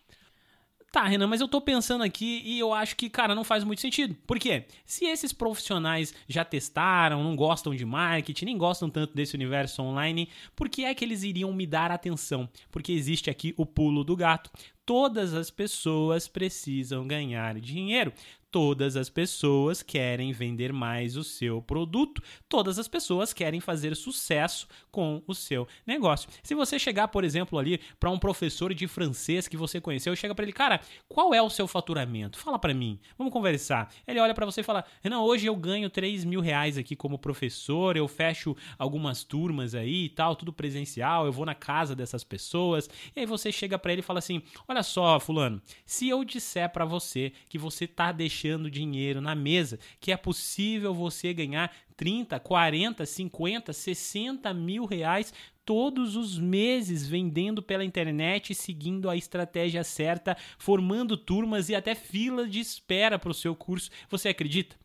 Tá, 0.91 1.05
Renan, 1.05 1.27
mas 1.27 1.43
eu 1.43 1.49
tô 1.49 1.61
pensando 1.61 2.03
aqui 2.03 2.41
e 2.47 2.59
eu 2.59 2.73
acho 2.73 2.97
que, 2.97 3.11
cara, 3.11 3.35
não 3.35 3.45
faz 3.45 3.63
muito 3.63 3.81
sentido. 3.81 4.17
Por 4.27 4.39
quê? 4.39 4.65
Se 4.87 5.05
esses 5.05 5.35
profissionais 5.35 6.15
já 6.27 6.47
testaram, 6.47 7.23
não 7.23 7.37
gostam 7.37 7.75
de 7.75 7.85
marketing, 7.85 8.47
nem 8.47 8.57
gostam 8.57 8.89
tanto 8.89 9.15
desse 9.15 9.35
universo 9.35 9.83
online, 9.83 10.31
por 10.57 10.67
que 10.69 10.87
é 10.87 10.95
que 10.95 11.05
eles 11.05 11.25
iriam 11.25 11.53
me 11.53 11.67
dar 11.67 11.91
atenção? 11.91 12.49
Porque 12.71 12.91
existe 12.91 13.29
aqui 13.29 13.53
o 13.59 13.67
pulo 13.67 14.03
do 14.03 14.17
gato. 14.17 14.51
Todas 14.87 15.35
as 15.35 15.51
pessoas 15.51 16.27
precisam 16.27 17.07
ganhar 17.07 17.61
dinheiro. 17.61 18.11
Todas 18.51 18.97
as 18.97 19.11
pessoas 19.11 19.83
querem 19.83 20.33
vender 20.33 20.73
mais 20.73 21.19
o 21.19 21.25
seu 21.25 21.61
produto, 21.61 22.23
todas 22.49 22.79
as 22.79 22.89
pessoas 22.89 23.35
querem 23.35 23.61
fazer 23.61 23.95
sucesso 23.95 24.67
com 24.91 25.23
o 25.27 25.35
seu 25.35 25.69
negócio. 25.87 26.31
Se 26.43 26.55
você 26.55 26.79
chegar, 26.79 27.09
por 27.09 27.25
exemplo, 27.25 27.59
ali 27.59 27.79
para 28.01 28.09
um 28.09 28.19
professor 28.19 28.73
de 28.73 28.87
francês 28.87 29.47
que 29.47 29.57
você 29.57 29.83
conheceu, 29.83 30.17
chega 30.17 30.35
para 30.35 30.45
ele, 30.45 30.55
cara, 30.55 30.81
qual 31.07 31.35
é 31.35 31.43
o 31.43 31.51
seu 31.51 31.69
faturamento? 31.69 32.39
Fala 32.39 32.59
para 32.59 32.73
mim, 32.73 32.99
vamos 33.19 33.35
conversar. 33.35 33.93
Ele 34.07 34.19
olha 34.19 34.33
para 34.33 34.47
você 34.47 34.63
e 34.63 34.65
fala, 34.65 34.83
Renan, 35.03 35.21
hoje 35.21 35.47
eu 35.47 35.55
ganho 35.55 35.91
3 35.91 36.25
mil 36.25 36.41
reais 36.41 36.79
aqui 36.79 36.97
como 36.97 37.19
professor, 37.19 37.99
eu 37.99 38.09
fecho 38.09 38.57
algumas 38.79 39.25
turmas 39.25 39.75
aí 39.75 40.07
e 40.07 40.09
tal, 40.09 40.35
tudo 40.35 40.55
presencial, 40.55 41.27
eu 41.27 41.33
vou 41.33 41.45
na 41.45 41.55
casa 41.55 41.95
dessas 41.95 42.25
pessoas. 42.25 42.89
E 43.15 43.21
aí 43.21 43.27
você 43.27 43.53
chega 43.53 43.79
para 43.79 43.93
ele 43.93 44.01
e 44.01 44.05
fala 44.05 44.21
assim, 44.21 44.43
olha 44.67 44.83
só, 44.83 45.21
fulano, 45.21 45.61
se 45.85 46.09
eu 46.09 46.25
disser 46.25 46.71
para 46.71 46.87
você 46.87 47.31
que 47.47 47.59
você 47.59 47.87
tá 47.87 48.11
deixando 48.11 48.38
deixando 48.39 48.71
dinheiro 48.71 49.21
na 49.21 49.35
mesa, 49.35 49.81
que 50.01 50.13
é 50.13 50.17
possível 50.17 50.95
você 50.95 51.35
ganhar 51.35 51.75
30, 51.97 52.39
40, 52.39 53.05
50, 53.05 53.73
60 53.73 54.55
mil 54.55 54.85
reais 54.85 55.35
todos 55.65 56.15
os 56.15 56.39
meses 56.39 57.07
vendendo 57.07 57.61
pela 57.61 57.85
internet, 57.85 58.55
seguindo 58.55 59.11
a 59.11 59.17
estratégia 59.17 59.83
certa, 59.83 60.37
formando 60.57 61.17
turmas 61.17 61.69
e 61.69 61.75
até 61.75 61.95
fila 61.95 62.47
de 62.47 62.61
espera 62.61 63.19
para 63.19 63.31
o 63.31 63.35
seu 63.35 63.57
curso. 63.57 63.91
Você 64.09 64.29
acredita? 64.29 64.77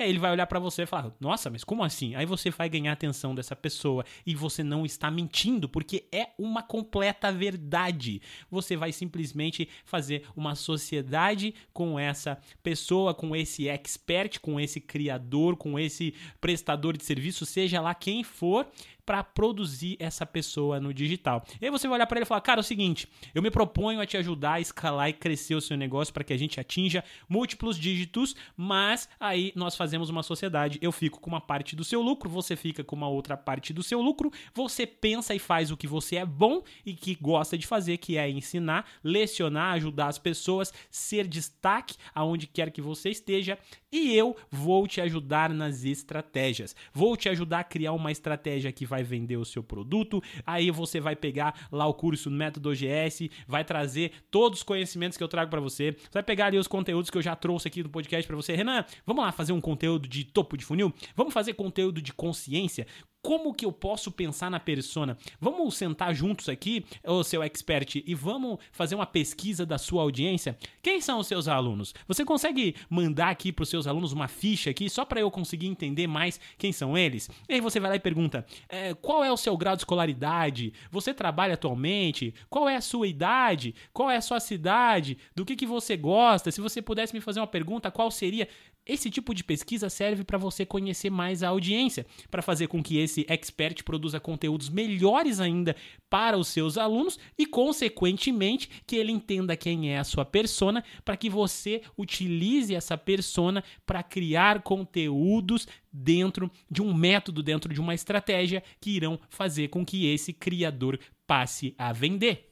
E 0.00 0.02
aí 0.02 0.08
ele 0.08 0.18
vai 0.18 0.32
olhar 0.32 0.46
para 0.46 0.58
você 0.58 0.82
e 0.82 0.86
falar: 0.86 1.12
"Nossa, 1.20 1.50
mas 1.50 1.62
como 1.62 1.84
assim?". 1.84 2.14
Aí 2.14 2.24
você 2.24 2.48
vai 2.48 2.70
ganhar 2.70 2.90
a 2.90 2.94
atenção 2.94 3.34
dessa 3.34 3.54
pessoa 3.54 4.02
e 4.24 4.34
você 4.34 4.64
não 4.64 4.86
está 4.86 5.10
mentindo, 5.10 5.68
porque 5.68 6.06
é 6.10 6.28
uma 6.38 6.62
completa 6.62 7.30
verdade. 7.30 8.22
Você 8.50 8.76
vai 8.76 8.92
simplesmente 8.92 9.68
fazer 9.84 10.24
uma 10.34 10.54
sociedade 10.54 11.54
com 11.70 11.98
essa 11.98 12.38
pessoa, 12.62 13.12
com 13.12 13.36
esse 13.36 13.68
expert, 13.68 14.40
com 14.40 14.58
esse 14.58 14.80
criador, 14.80 15.54
com 15.56 15.78
esse 15.78 16.14
prestador 16.40 16.96
de 16.96 17.04
serviço, 17.04 17.44
seja 17.44 17.78
lá 17.78 17.94
quem 17.94 18.24
for, 18.24 18.66
para 19.10 19.24
produzir 19.24 19.96
essa 19.98 20.24
pessoa 20.24 20.78
no 20.78 20.94
digital. 20.94 21.44
E 21.60 21.64
aí 21.64 21.70
você 21.72 21.88
vai 21.88 21.96
olhar 21.96 22.06
para 22.06 22.18
ele 22.18 22.22
e 22.22 22.26
falar: 22.28 22.40
"Cara, 22.42 22.60
é 22.60 22.62
o 22.62 22.64
seguinte, 22.64 23.08
eu 23.34 23.42
me 23.42 23.50
proponho 23.50 24.00
a 24.00 24.06
te 24.06 24.16
ajudar 24.16 24.52
a 24.52 24.60
escalar 24.60 25.08
e 25.08 25.12
crescer 25.12 25.56
o 25.56 25.60
seu 25.60 25.76
negócio 25.76 26.14
para 26.14 26.22
que 26.22 26.32
a 26.32 26.36
gente 26.36 26.60
atinja 26.60 27.02
múltiplos 27.28 27.76
dígitos, 27.76 28.36
mas 28.56 29.08
aí 29.18 29.52
nós 29.56 29.74
fazemos 29.74 30.10
uma 30.10 30.22
sociedade. 30.22 30.78
Eu 30.80 30.92
fico 30.92 31.18
com 31.18 31.28
uma 31.28 31.40
parte 31.40 31.74
do 31.74 31.82
seu 31.82 32.00
lucro, 32.00 32.30
você 32.30 32.54
fica 32.54 32.84
com 32.84 32.94
uma 32.94 33.08
outra 33.08 33.36
parte 33.36 33.72
do 33.72 33.82
seu 33.82 34.00
lucro, 34.00 34.30
você 34.54 34.86
pensa 34.86 35.34
e 35.34 35.40
faz 35.40 35.72
o 35.72 35.76
que 35.76 35.88
você 35.88 36.14
é 36.14 36.24
bom 36.24 36.62
e 36.86 36.94
que 36.94 37.16
gosta 37.20 37.58
de 37.58 37.66
fazer, 37.66 37.96
que 37.96 38.16
é 38.16 38.30
ensinar, 38.30 38.86
lecionar, 39.02 39.74
ajudar 39.74 40.06
as 40.06 40.18
pessoas, 40.20 40.72
ser 40.88 41.26
destaque 41.26 41.96
aonde 42.14 42.46
quer 42.46 42.70
que 42.70 42.80
você 42.80 43.10
esteja, 43.10 43.58
e 43.90 44.14
eu 44.14 44.36
vou 44.48 44.86
te 44.86 45.00
ajudar 45.00 45.50
nas 45.50 45.82
estratégias. 45.82 46.76
Vou 46.92 47.16
te 47.16 47.28
ajudar 47.28 47.60
a 47.60 47.64
criar 47.64 47.92
uma 47.92 48.12
estratégia 48.12 48.70
que 48.70 48.86
vai 48.86 48.99
vai 49.00 49.02
vender 49.02 49.36
o 49.36 49.44
seu 49.44 49.62
produto. 49.62 50.22
Aí 50.46 50.70
você 50.70 51.00
vai 51.00 51.16
pegar 51.16 51.68
lá 51.72 51.86
o 51.86 51.94
curso 51.94 52.30
Método 52.30 52.70
OGS, 52.70 53.30
vai 53.46 53.64
trazer 53.64 54.12
todos 54.30 54.60
os 54.60 54.62
conhecimentos 54.62 55.16
que 55.16 55.24
eu 55.24 55.28
trago 55.28 55.50
para 55.50 55.60
você. 55.60 55.92
Você 55.92 56.10
vai 56.12 56.22
pegar 56.22 56.46
ali 56.46 56.58
os 56.58 56.68
conteúdos 56.68 57.10
que 57.10 57.18
eu 57.18 57.22
já 57.22 57.34
trouxe 57.34 57.68
aqui 57.68 57.82
no 57.82 57.88
podcast 57.88 58.26
para 58.26 58.36
você. 58.36 58.54
Renan, 58.54 58.84
vamos 59.06 59.24
lá 59.24 59.32
fazer 59.32 59.52
um 59.52 59.60
conteúdo 59.60 60.08
de 60.08 60.24
topo 60.24 60.56
de 60.56 60.64
funil? 60.64 60.92
Vamos 61.16 61.32
fazer 61.32 61.54
conteúdo 61.54 62.00
de 62.00 62.12
consciência? 62.12 62.86
Como 63.22 63.52
que 63.52 63.66
eu 63.66 63.72
posso 63.72 64.10
pensar 64.10 64.50
na 64.50 64.58
persona? 64.58 65.16
Vamos 65.38 65.76
sentar 65.76 66.14
juntos 66.14 66.48
aqui, 66.48 66.84
o 67.04 67.22
seu 67.22 67.42
expert, 67.42 67.96
e 67.96 68.14
vamos 68.14 68.58
fazer 68.72 68.94
uma 68.94 69.04
pesquisa 69.04 69.66
da 69.66 69.76
sua 69.76 70.02
audiência? 70.02 70.56
Quem 70.82 71.00
são 71.02 71.18
os 71.18 71.26
seus 71.26 71.46
alunos? 71.46 71.94
Você 72.08 72.24
consegue 72.24 72.74
mandar 72.88 73.28
aqui 73.28 73.52
para 73.52 73.62
os 73.62 73.68
seus 73.68 73.86
alunos 73.86 74.12
uma 74.12 74.26
ficha 74.26 74.70
aqui, 74.70 74.88
só 74.88 75.04
para 75.04 75.20
eu 75.20 75.30
conseguir 75.30 75.66
entender 75.66 76.06
mais 76.06 76.40
quem 76.56 76.72
são 76.72 76.96
eles? 76.96 77.28
E 77.46 77.54
aí 77.54 77.60
você 77.60 77.78
vai 77.78 77.90
lá 77.90 77.96
e 77.96 78.00
pergunta: 78.00 78.46
é, 78.68 78.94
qual 78.94 79.22
é 79.22 79.30
o 79.30 79.36
seu 79.36 79.56
grau 79.56 79.76
de 79.76 79.82
escolaridade? 79.82 80.72
Você 80.90 81.12
trabalha 81.12 81.54
atualmente? 81.54 82.34
Qual 82.48 82.68
é 82.68 82.76
a 82.76 82.80
sua 82.80 83.06
idade? 83.06 83.74
Qual 83.92 84.10
é 84.10 84.16
a 84.16 84.22
sua 84.22 84.40
cidade? 84.40 85.18
Do 85.34 85.44
que, 85.44 85.56
que 85.56 85.66
você 85.66 85.94
gosta? 85.96 86.50
Se 86.50 86.60
você 86.60 86.80
pudesse 86.80 87.12
me 87.12 87.20
fazer 87.20 87.40
uma 87.40 87.46
pergunta, 87.46 87.90
qual 87.90 88.10
seria? 88.10 88.48
Esse 88.86 89.10
tipo 89.10 89.34
de 89.34 89.44
pesquisa 89.44 89.90
serve 89.90 90.24
para 90.24 90.38
você 90.38 90.64
conhecer 90.64 91.10
mais 91.10 91.42
a 91.42 91.48
audiência, 91.48 92.06
para 92.30 92.42
fazer 92.42 92.66
com 92.66 92.82
que 92.82 92.98
esse 92.98 93.26
expert 93.28 93.84
produza 93.84 94.18
conteúdos 94.18 94.68
melhores 94.68 95.38
ainda 95.38 95.76
para 96.08 96.38
os 96.38 96.48
seus 96.48 96.78
alunos 96.78 97.18
e, 97.38 97.46
consequentemente, 97.46 98.70
que 98.86 98.96
ele 98.96 99.12
entenda 99.12 99.56
quem 99.56 99.92
é 99.92 99.98
a 99.98 100.04
sua 100.04 100.24
persona, 100.24 100.82
para 101.04 101.16
que 101.16 101.28
você 101.28 101.82
utilize 101.96 102.74
essa 102.74 102.96
persona 102.96 103.62
para 103.84 104.02
criar 104.02 104.62
conteúdos 104.62 105.68
dentro 105.92 106.50
de 106.70 106.80
um 106.80 106.94
método, 106.94 107.42
dentro 107.42 107.72
de 107.72 107.80
uma 107.80 107.94
estratégia 107.94 108.62
que 108.80 108.90
irão 108.90 109.20
fazer 109.28 109.68
com 109.68 109.84
que 109.84 110.06
esse 110.06 110.32
criador 110.32 110.98
passe 111.26 111.74
a 111.78 111.92
vender. 111.92 112.49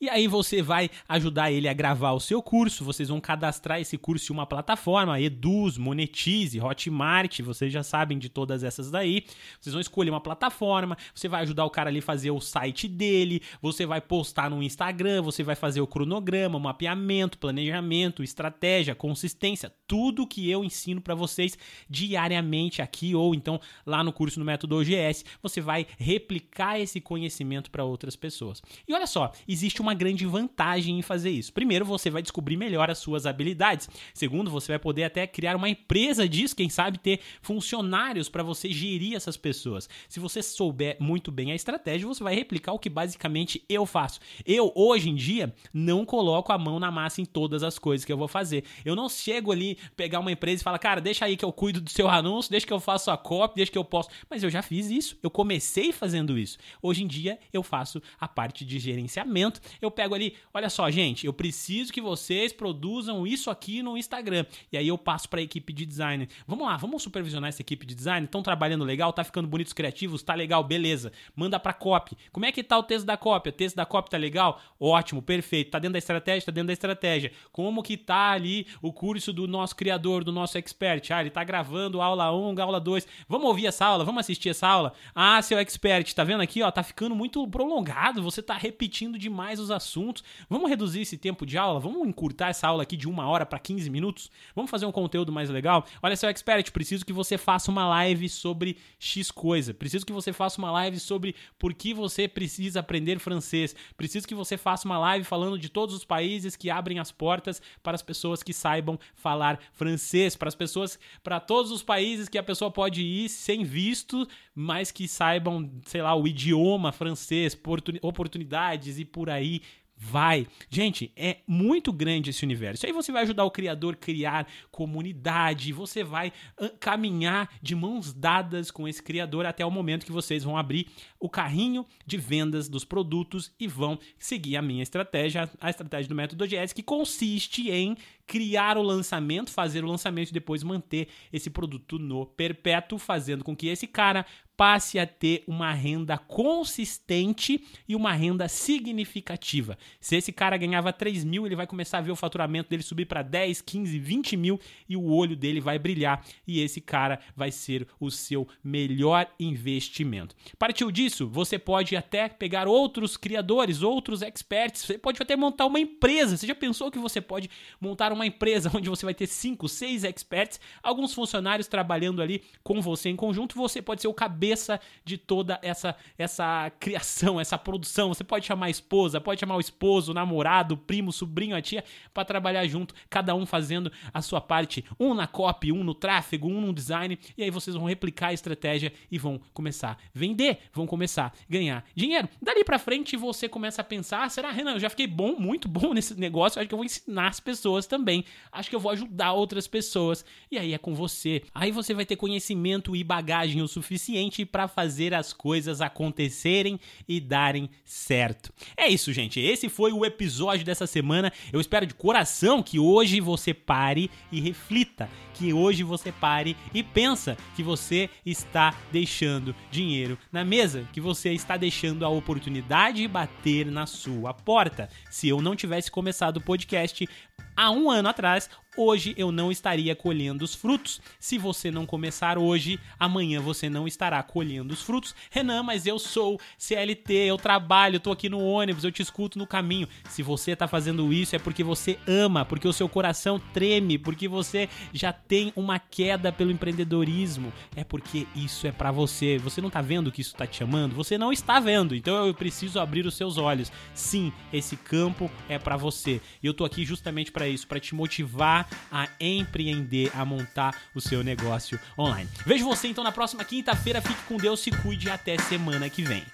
E 0.00 0.08
aí 0.08 0.28
você 0.28 0.62
vai 0.62 0.88
ajudar 1.08 1.50
ele 1.50 1.66
a 1.68 1.72
gravar 1.72 2.12
o 2.12 2.20
seu 2.20 2.40
curso, 2.40 2.84
vocês 2.84 3.08
vão 3.08 3.20
cadastrar 3.20 3.80
esse 3.80 3.98
curso 3.98 4.32
em 4.32 4.36
uma 4.36 4.46
plataforma, 4.46 5.20
Eduz, 5.20 5.76
Monetize, 5.76 6.60
Hotmart, 6.60 7.40
vocês 7.40 7.72
já 7.72 7.82
sabem 7.82 8.16
de 8.16 8.28
todas 8.28 8.62
essas 8.62 8.92
daí. 8.92 9.24
Vocês 9.60 9.72
vão 9.72 9.80
escolher 9.80 10.10
uma 10.10 10.20
plataforma, 10.20 10.96
você 11.12 11.26
vai 11.26 11.42
ajudar 11.42 11.64
o 11.64 11.70
cara 11.70 11.90
ali 11.90 11.98
a 11.98 12.02
fazer 12.02 12.30
o 12.30 12.40
site 12.40 12.86
dele, 12.86 13.42
você 13.60 13.84
vai 13.84 14.00
postar 14.00 14.48
no 14.48 14.62
Instagram, 14.62 15.20
você 15.20 15.42
vai 15.42 15.56
fazer 15.56 15.80
o 15.80 15.86
cronograma, 15.86 16.58
o 16.58 16.60
mapeamento, 16.60 17.36
planejamento, 17.36 18.22
estratégia, 18.22 18.94
consistência, 18.94 19.72
tudo 19.88 20.28
que 20.28 20.48
eu 20.48 20.62
ensino 20.62 21.00
para 21.00 21.16
vocês 21.16 21.58
diariamente 21.90 22.80
aqui 22.80 23.16
ou 23.16 23.34
então 23.34 23.60
lá 23.84 24.04
no 24.04 24.12
curso 24.12 24.38
no 24.38 24.44
Método 24.44 24.76
OGS, 24.76 25.24
você 25.42 25.60
vai 25.60 25.86
replicar 25.98 26.78
esse 26.78 27.00
conhecimento 27.00 27.68
para 27.68 27.82
outras 27.82 28.14
pessoas. 28.14 28.62
E 28.86 28.94
olha 28.94 29.06
só, 29.06 29.32
existe 29.48 29.80
uma 29.80 29.87
uma 29.88 29.94
grande 29.94 30.26
vantagem 30.26 30.98
em 30.98 31.02
fazer 31.02 31.30
isso. 31.30 31.52
Primeiro, 31.52 31.84
você 31.84 32.10
vai 32.10 32.22
descobrir 32.22 32.56
melhor 32.56 32.90
as 32.90 32.98
suas 32.98 33.26
habilidades. 33.26 33.88
Segundo, 34.12 34.50
você 34.50 34.72
vai 34.72 34.78
poder 34.78 35.04
até 35.04 35.26
criar 35.26 35.56
uma 35.56 35.68
empresa 35.68 36.28
disso, 36.28 36.54
quem 36.54 36.68
sabe 36.68 36.98
ter 36.98 37.20
funcionários 37.40 38.28
para 38.28 38.42
você 38.42 38.70
gerir 38.70 39.16
essas 39.16 39.36
pessoas. 39.36 39.88
Se 40.08 40.20
você 40.20 40.42
souber 40.42 40.96
muito 41.00 41.32
bem 41.32 41.52
a 41.52 41.54
estratégia, 41.54 42.06
você 42.06 42.22
vai 42.22 42.34
replicar 42.34 42.72
o 42.72 42.78
que 42.78 42.90
basicamente 42.90 43.64
eu 43.68 43.86
faço. 43.86 44.20
Eu, 44.44 44.72
hoje 44.74 45.08
em 45.08 45.14
dia, 45.14 45.54
não 45.72 46.04
coloco 46.04 46.52
a 46.52 46.58
mão 46.58 46.78
na 46.78 46.90
massa 46.90 47.20
em 47.20 47.24
todas 47.24 47.62
as 47.62 47.78
coisas 47.78 48.04
que 48.04 48.12
eu 48.12 48.18
vou 48.18 48.28
fazer. 48.28 48.64
Eu 48.84 48.94
não 48.94 49.08
chego 49.08 49.50
ali, 49.50 49.78
pegar 49.96 50.20
uma 50.20 50.32
empresa 50.32 50.60
e 50.60 50.64
falar, 50.64 50.78
cara, 50.78 51.00
deixa 51.00 51.24
aí 51.24 51.36
que 51.36 51.44
eu 51.44 51.52
cuido 51.52 51.80
do 51.80 51.90
seu 51.90 52.08
anúncio, 52.08 52.50
deixa 52.50 52.66
que 52.66 52.72
eu 52.72 52.80
faço 52.80 53.10
a 53.10 53.16
copy, 53.16 53.56
deixa 53.56 53.72
que 53.72 53.78
eu 53.78 53.84
posso. 53.84 54.10
Mas 54.28 54.42
eu 54.42 54.50
já 54.50 54.60
fiz 54.60 54.90
isso, 54.90 55.16
eu 55.22 55.30
comecei 55.30 55.92
fazendo 55.92 56.38
isso. 56.38 56.58
Hoje 56.82 57.02
em 57.02 57.06
dia, 57.06 57.38
eu 57.52 57.62
faço 57.62 58.02
a 58.20 58.28
parte 58.28 58.64
de 58.64 58.78
gerenciamento 58.78 59.60
eu 59.80 59.90
pego 59.90 60.14
ali, 60.14 60.34
olha 60.52 60.68
só, 60.70 60.90
gente, 60.90 61.26
eu 61.26 61.32
preciso 61.32 61.92
que 61.92 62.00
vocês 62.00 62.52
produzam 62.52 63.26
isso 63.26 63.50
aqui 63.50 63.82
no 63.82 63.96
Instagram. 63.96 64.44
E 64.72 64.78
aí 64.78 64.88
eu 64.88 64.98
passo 64.98 65.28
para 65.28 65.40
a 65.40 65.42
equipe 65.42 65.72
de 65.72 65.86
design. 65.86 66.28
Vamos 66.46 66.66
lá, 66.66 66.76
vamos 66.76 67.02
supervisionar 67.02 67.48
essa 67.48 67.62
equipe 67.62 67.86
de 67.86 67.94
design? 67.94 68.24
Estão 68.24 68.42
trabalhando 68.42 68.84
legal? 68.84 69.12
Tá 69.12 69.24
ficando 69.24 69.48
bonitos 69.48 69.72
criativos? 69.72 70.22
Tá 70.22 70.34
legal, 70.34 70.62
beleza. 70.64 71.12
Manda 71.34 71.58
para 71.58 71.72
copy. 71.72 72.16
Como 72.32 72.46
é 72.46 72.52
que 72.52 72.62
tá 72.62 72.78
o 72.78 72.82
texto 72.82 73.06
da 73.06 73.16
copy? 73.16 73.48
O 73.48 73.52
texto 73.52 73.76
da 73.76 73.86
copy 73.86 74.10
tá 74.10 74.16
legal? 74.16 74.60
Ótimo, 74.78 75.22
perfeito. 75.22 75.70
Tá 75.70 75.78
dentro 75.78 75.92
da 75.92 75.98
estratégia? 75.98 76.46
Tá 76.46 76.52
dentro 76.52 76.68
da 76.68 76.72
estratégia. 76.72 77.32
Como 77.52 77.82
que 77.82 77.96
tá 77.96 78.30
ali 78.30 78.66
o 78.82 78.92
curso 78.92 79.32
do 79.32 79.46
nosso 79.46 79.74
criador, 79.76 80.24
do 80.24 80.32
nosso 80.32 80.58
expert? 80.58 81.10
Ah, 81.12 81.20
ele 81.20 81.30
tá 81.30 81.44
gravando 81.44 82.00
aula 82.00 82.34
1, 82.34 82.60
aula 82.60 82.80
2. 82.80 83.06
Vamos 83.28 83.46
ouvir 83.48 83.66
essa 83.66 83.84
aula? 83.86 84.04
Vamos 84.04 84.20
assistir 84.20 84.50
essa 84.50 84.66
aula? 84.66 84.92
Ah, 85.14 85.40
seu 85.42 85.58
expert, 85.58 86.14
tá 86.14 86.24
vendo 86.24 86.40
aqui, 86.40 86.62
ó, 86.62 86.70
tá 86.70 86.82
ficando 86.82 87.14
muito 87.14 87.46
prolongado, 87.48 88.22
você 88.22 88.42
tá 88.42 88.54
repetindo 88.54 89.18
demais 89.18 89.58
os 89.58 89.67
os 89.68 89.70
assuntos. 89.70 90.24
Vamos 90.48 90.68
reduzir 90.68 91.02
esse 91.02 91.16
tempo 91.16 91.46
de 91.46 91.56
aula? 91.56 91.78
Vamos 91.78 92.06
encurtar 92.06 92.48
essa 92.48 92.66
aula 92.66 92.82
aqui 92.82 92.96
de 92.96 93.08
uma 93.08 93.28
hora 93.28 93.46
para 93.46 93.58
15 93.58 93.88
minutos? 93.90 94.30
Vamos 94.54 94.70
fazer 94.70 94.86
um 94.86 94.92
conteúdo 94.92 95.30
mais 95.30 95.50
legal? 95.50 95.84
Olha, 96.02 96.16
seu 96.16 96.28
expert, 96.28 96.70
preciso 96.72 97.04
que 97.04 97.12
você 97.12 97.38
faça 97.38 97.70
uma 97.70 97.86
live 97.86 98.28
sobre 98.28 98.78
X 98.98 99.30
coisa. 99.30 99.72
Preciso 99.72 100.04
que 100.04 100.12
você 100.12 100.32
faça 100.32 100.58
uma 100.58 100.70
live 100.70 100.98
sobre 100.98 101.34
por 101.58 101.74
que 101.74 101.94
você 101.94 102.26
precisa 102.26 102.80
aprender 102.80 103.18
francês. 103.18 103.74
Preciso 103.96 104.26
que 104.26 104.34
você 104.34 104.56
faça 104.56 104.86
uma 104.86 104.98
live 104.98 105.24
falando 105.24 105.58
de 105.58 105.68
todos 105.68 105.94
os 105.94 106.04
países 106.04 106.56
que 106.56 106.70
abrem 106.70 106.98
as 106.98 107.12
portas 107.12 107.60
para 107.82 107.94
as 107.94 108.02
pessoas 108.02 108.42
que 108.42 108.52
saibam 108.52 108.98
falar 109.14 109.58
francês, 109.72 110.36
para 110.36 110.48
as 110.48 110.54
pessoas, 110.54 110.98
para 111.22 111.40
todos 111.40 111.70
os 111.70 111.82
países 111.82 112.28
que 112.28 112.38
a 112.38 112.42
pessoa 112.42 112.70
pode 112.70 113.02
ir 113.02 113.28
sem 113.28 113.64
visto, 113.64 114.26
mas 114.60 114.90
que 114.90 115.06
saibam, 115.06 115.70
sei 115.86 116.02
lá, 116.02 116.16
o 116.16 116.26
idioma 116.26 116.90
francês, 116.90 117.56
oportunidades 118.02 118.98
e 118.98 119.04
por 119.04 119.30
aí 119.30 119.62
vai. 119.96 120.48
Gente, 120.68 121.12
é 121.16 121.38
muito 121.46 121.92
grande 121.92 122.30
esse 122.30 122.44
universo. 122.44 122.84
Aí 122.84 122.92
você 122.92 123.12
vai 123.12 123.22
ajudar 123.22 123.44
o 123.44 123.52
criador 123.52 123.94
a 123.94 123.96
criar 123.96 124.48
comunidade, 124.72 125.72
você 125.72 126.02
vai 126.02 126.32
caminhar 126.80 127.48
de 127.62 127.76
mãos 127.76 128.12
dadas 128.12 128.72
com 128.72 128.88
esse 128.88 129.00
criador 129.00 129.46
até 129.46 129.64
o 129.64 129.70
momento 129.70 130.04
que 130.04 130.10
vocês 130.12 130.42
vão 130.42 130.56
abrir 130.56 130.88
o 131.20 131.28
carrinho 131.28 131.86
de 132.04 132.16
vendas 132.16 132.68
dos 132.68 132.84
produtos 132.84 133.52
e 133.60 133.68
vão 133.68 133.96
seguir 134.18 134.56
a 134.56 134.62
minha 134.62 134.82
estratégia, 134.82 135.48
a 135.60 135.70
estratégia 135.70 136.08
do 136.08 136.16
método 136.16 136.46
GS, 136.46 136.72
que 136.72 136.82
consiste 136.82 137.70
em 137.70 137.96
criar 138.28 138.76
o 138.76 138.82
lançamento, 138.82 139.50
fazer 139.50 139.82
o 139.82 139.88
lançamento 139.88 140.28
e 140.28 140.34
depois 140.34 140.62
manter 140.62 141.08
esse 141.32 141.48
produto 141.48 141.98
no 141.98 142.26
perpétuo, 142.26 142.98
fazendo 142.98 143.42
com 143.42 143.56
que 143.56 143.66
esse 143.66 143.86
cara 143.86 144.26
passe 144.58 144.98
a 144.98 145.06
ter 145.06 145.44
uma 145.46 145.72
renda 145.72 146.18
consistente 146.18 147.64
e 147.88 147.94
uma 147.94 148.12
renda 148.12 148.48
significativa. 148.48 149.78
Se 150.00 150.16
esse 150.16 150.32
cara 150.32 150.56
ganhava 150.56 150.92
3 150.92 151.24
mil, 151.24 151.46
ele 151.46 151.54
vai 151.54 151.64
começar 151.64 151.98
a 151.98 152.00
ver 152.00 152.10
o 152.10 152.16
faturamento 152.16 152.68
dele 152.68 152.82
subir 152.82 153.06
para 153.06 153.22
10, 153.22 153.60
15, 153.60 153.96
20 154.00 154.36
mil 154.36 154.60
e 154.88 154.96
o 154.96 155.04
olho 155.04 155.36
dele 155.36 155.60
vai 155.60 155.78
brilhar 155.78 156.26
e 156.44 156.60
esse 156.60 156.80
cara 156.80 157.20
vai 157.36 157.52
ser 157.52 157.86
o 158.00 158.10
seu 158.10 158.48
melhor 158.62 159.30
investimento. 159.38 160.34
Partiu 160.58 160.90
disso, 160.90 161.28
você 161.28 161.56
pode 161.56 161.94
até 161.94 162.28
pegar 162.28 162.66
outros 162.66 163.16
criadores, 163.16 163.80
outros 163.80 164.22
experts, 164.22 164.82
você 164.82 164.98
pode 164.98 165.22
até 165.22 165.36
montar 165.36 165.66
uma 165.66 165.78
empresa. 165.78 166.36
Você 166.36 166.48
já 166.48 166.54
pensou 166.54 166.90
que 166.90 166.98
você 166.98 167.20
pode 167.20 167.48
montar 167.80 168.12
uma 168.12 168.17
empresa 168.26 168.70
onde 168.74 168.88
você 168.88 169.04
vai 169.04 169.14
ter 169.14 169.26
5, 169.26 169.68
6 169.68 170.04
experts, 170.04 170.60
alguns 170.82 171.12
funcionários 171.12 171.68
trabalhando 171.68 172.22
ali 172.22 172.42
com 172.62 172.80
você 172.80 173.08
em 173.08 173.16
conjunto, 173.16 173.56
você 173.56 173.80
pode 173.80 174.02
ser 174.02 174.08
o 174.08 174.14
cabeça 174.14 174.58
cabeça 174.58 174.80
de 175.04 175.16
toda 175.16 175.58
essa 175.62 175.96
essa 176.18 176.70
criação, 176.78 177.40
essa 177.40 177.58
produção. 177.58 178.08
Você 178.08 178.24
pode 178.24 178.46
chamar 178.46 178.66
a 178.66 178.70
esposa, 178.70 179.20
pode 179.20 179.40
chamar 179.40 179.56
o 179.56 179.60
esposo, 179.60 180.12
o 180.12 180.14
namorado, 180.14 180.74
o 180.74 180.76
primo, 180.76 181.10
o 181.10 181.12
sobrinho, 181.12 181.56
a 181.56 181.62
tia, 181.62 181.84
para 182.12 182.24
trabalhar 182.24 182.66
junto, 182.66 182.94
cada 183.08 183.34
um 183.34 183.46
fazendo 183.46 183.90
a 184.12 184.22
sua 184.22 184.40
parte, 184.40 184.84
um 184.98 185.14
na 185.14 185.26
copy, 185.26 185.72
um 185.72 185.84
no 185.84 185.94
tráfego, 185.94 186.48
um 186.48 186.60
no 186.60 186.72
design, 186.72 187.18
e 187.36 187.42
aí 187.42 187.50
vocês 187.50 187.76
vão 187.76 187.86
replicar 187.86 188.28
a 188.28 188.32
estratégia 188.32 188.92
e 189.10 189.18
vão 189.18 189.40
começar 189.52 189.92
a 189.92 189.96
vender, 190.12 190.58
vão 190.72 190.86
começar 190.86 191.26
a 191.26 191.32
ganhar 191.48 191.84
dinheiro. 191.94 192.28
Dali 192.40 192.64
para 192.64 192.78
frente 192.78 193.16
você 193.16 193.48
começa 193.48 193.80
a 193.80 193.84
pensar, 193.84 194.24
ah, 194.24 194.28
será, 194.28 194.50
Renan, 194.50 194.72
eu 194.72 194.80
já 194.80 194.90
fiquei 194.90 195.06
bom, 195.06 195.36
muito 195.38 195.68
bom 195.68 195.92
nesse 195.94 196.18
negócio, 196.18 196.60
acho 196.60 196.68
que 196.68 196.74
eu 196.74 196.78
vou 196.78 196.84
ensinar 196.84 197.28
as 197.28 197.40
pessoas 197.40 197.86
também. 197.86 198.07
Acho 198.52 198.70
que 198.70 198.76
eu 198.76 198.80
vou 198.80 198.92
ajudar 198.92 199.32
outras 199.32 199.66
pessoas. 199.66 200.24
E 200.50 200.58
aí 200.58 200.74
é 200.74 200.78
com 200.78 200.94
você. 200.94 201.42
Aí 201.54 201.70
você 201.70 201.94
vai 201.94 202.04
ter 202.04 202.16
conhecimento 202.16 202.96
e 202.96 203.04
bagagem 203.04 203.62
o 203.62 203.68
suficiente 203.68 204.44
para 204.44 204.68
fazer 204.68 205.14
as 205.14 205.32
coisas 205.32 205.80
acontecerem 205.80 206.78
e 207.06 207.20
darem 207.20 207.68
certo. 207.84 208.52
É 208.76 208.88
isso, 208.88 209.12
gente. 209.12 209.40
Esse 209.40 209.68
foi 209.68 209.92
o 209.92 210.04
episódio 210.04 210.64
dessa 210.64 210.86
semana. 210.86 211.32
Eu 211.52 211.60
espero 211.60 211.86
de 211.86 211.94
coração 211.94 212.62
que 212.62 212.78
hoje 212.78 213.20
você 213.20 213.52
pare 213.52 214.10
e 214.30 214.40
reflita, 214.40 215.08
que 215.34 215.52
hoje 215.52 215.82
você 215.82 216.10
pare 216.10 216.56
e 216.74 216.82
pensa 216.82 217.36
que 217.54 217.62
você 217.62 218.08
está 218.24 218.74
deixando 218.90 219.54
dinheiro 219.70 220.18
na 220.32 220.44
mesa, 220.44 220.88
que 220.92 221.00
você 221.00 221.32
está 221.32 221.56
deixando 221.56 222.04
a 222.04 222.08
oportunidade 222.08 222.98
de 222.98 223.08
bater 223.08 223.66
na 223.66 223.86
sua 223.86 224.34
porta. 224.34 224.88
Se 225.10 225.28
eu 225.28 225.40
não 225.40 225.54
tivesse 225.54 225.90
começado 225.90 226.38
o 226.38 226.40
podcast 226.40 227.08
há 227.56 227.70
um 227.70 227.90
ano 227.90 228.08
atrás, 228.08 228.48
hoje 228.76 229.14
eu 229.16 229.32
não 229.32 229.50
estaria 229.50 229.94
colhendo 229.94 230.44
os 230.44 230.54
frutos. 230.54 231.00
Se 231.18 231.36
você 231.36 231.70
não 231.70 231.84
começar 231.84 232.38
hoje, 232.38 232.78
amanhã 232.98 233.40
você 233.40 233.68
não 233.68 233.86
estará 233.86 234.22
colhendo 234.22 234.72
os 234.72 234.82
frutos. 234.82 235.14
Renan, 235.30 235.62
mas 235.62 235.86
eu 235.86 235.98
sou 235.98 236.40
CLT, 236.56 237.12
eu 237.12 237.36
trabalho, 237.36 238.00
tô 238.00 238.12
aqui 238.12 238.28
no 238.28 238.40
ônibus, 238.40 238.84
eu 238.84 238.92
te 238.92 239.02
escuto 239.02 239.38
no 239.38 239.46
caminho. 239.46 239.88
Se 240.08 240.22
você 240.22 240.54
tá 240.54 240.68
fazendo 240.68 241.12
isso 241.12 241.34
é 241.34 241.38
porque 241.38 241.64
você 241.64 241.98
ama, 242.06 242.44
porque 242.44 242.68
o 242.68 242.72
seu 242.72 242.88
coração 242.88 243.40
treme, 243.52 243.98
porque 243.98 244.28
você 244.28 244.68
já 244.92 245.12
tem 245.12 245.52
uma 245.56 245.78
queda 245.78 246.30
pelo 246.30 246.50
empreendedorismo. 246.50 247.52
É 247.74 247.84
porque 247.84 248.26
isso 248.34 248.66
é 248.66 248.72
para 248.72 248.92
você. 248.92 249.38
Você 249.38 249.60
não 249.60 249.70
tá 249.70 249.80
vendo 249.80 250.12
que 250.12 250.20
isso 250.20 250.34
tá 250.34 250.46
te 250.46 250.56
chamando? 250.56 250.94
Você 250.94 251.18
não 251.18 251.32
está 251.32 251.58
vendo. 251.60 251.94
Então 251.94 252.26
eu 252.26 252.34
preciso 252.34 252.78
abrir 252.78 253.06
os 253.06 253.16
seus 253.16 253.38
olhos. 253.38 253.72
Sim, 253.94 254.32
esse 254.52 254.76
campo 254.76 255.30
é 255.48 255.58
para 255.58 255.76
você. 255.76 256.20
E 256.42 256.46
eu 256.46 256.54
tô 256.54 256.64
aqui 256.64 256.84
justamente 256.84 257.32
para 257.32 257.48
isso, 257.48 257.66
para 257.66 257.80
te 257.80 257.94
motivar 257.94 258.67
a 258.90 259.08
empreender, 259.20 260.10
a 260.14 260.24
montar 260.24 260.74
o 260.94 261.00
seu 261.00 261.22
negócio 261.22 261.78
online. 261.98 262.28
Vejo 262.46 262.64
você 262.64 262.88
então 262.88 263.04
na 263.04 263.12
próxima 263.12 263.44
quinta-feira. 263.44 264.00
Fique 264.00 264.22
com 264.28 264.36
Deus, 264.36 264.60
se 264.60 264.70
cuide 264.70 265.10
até 265.10 265.38
semana 265.38 265.88
que 265.88 266.02
vem. 266.02 266.24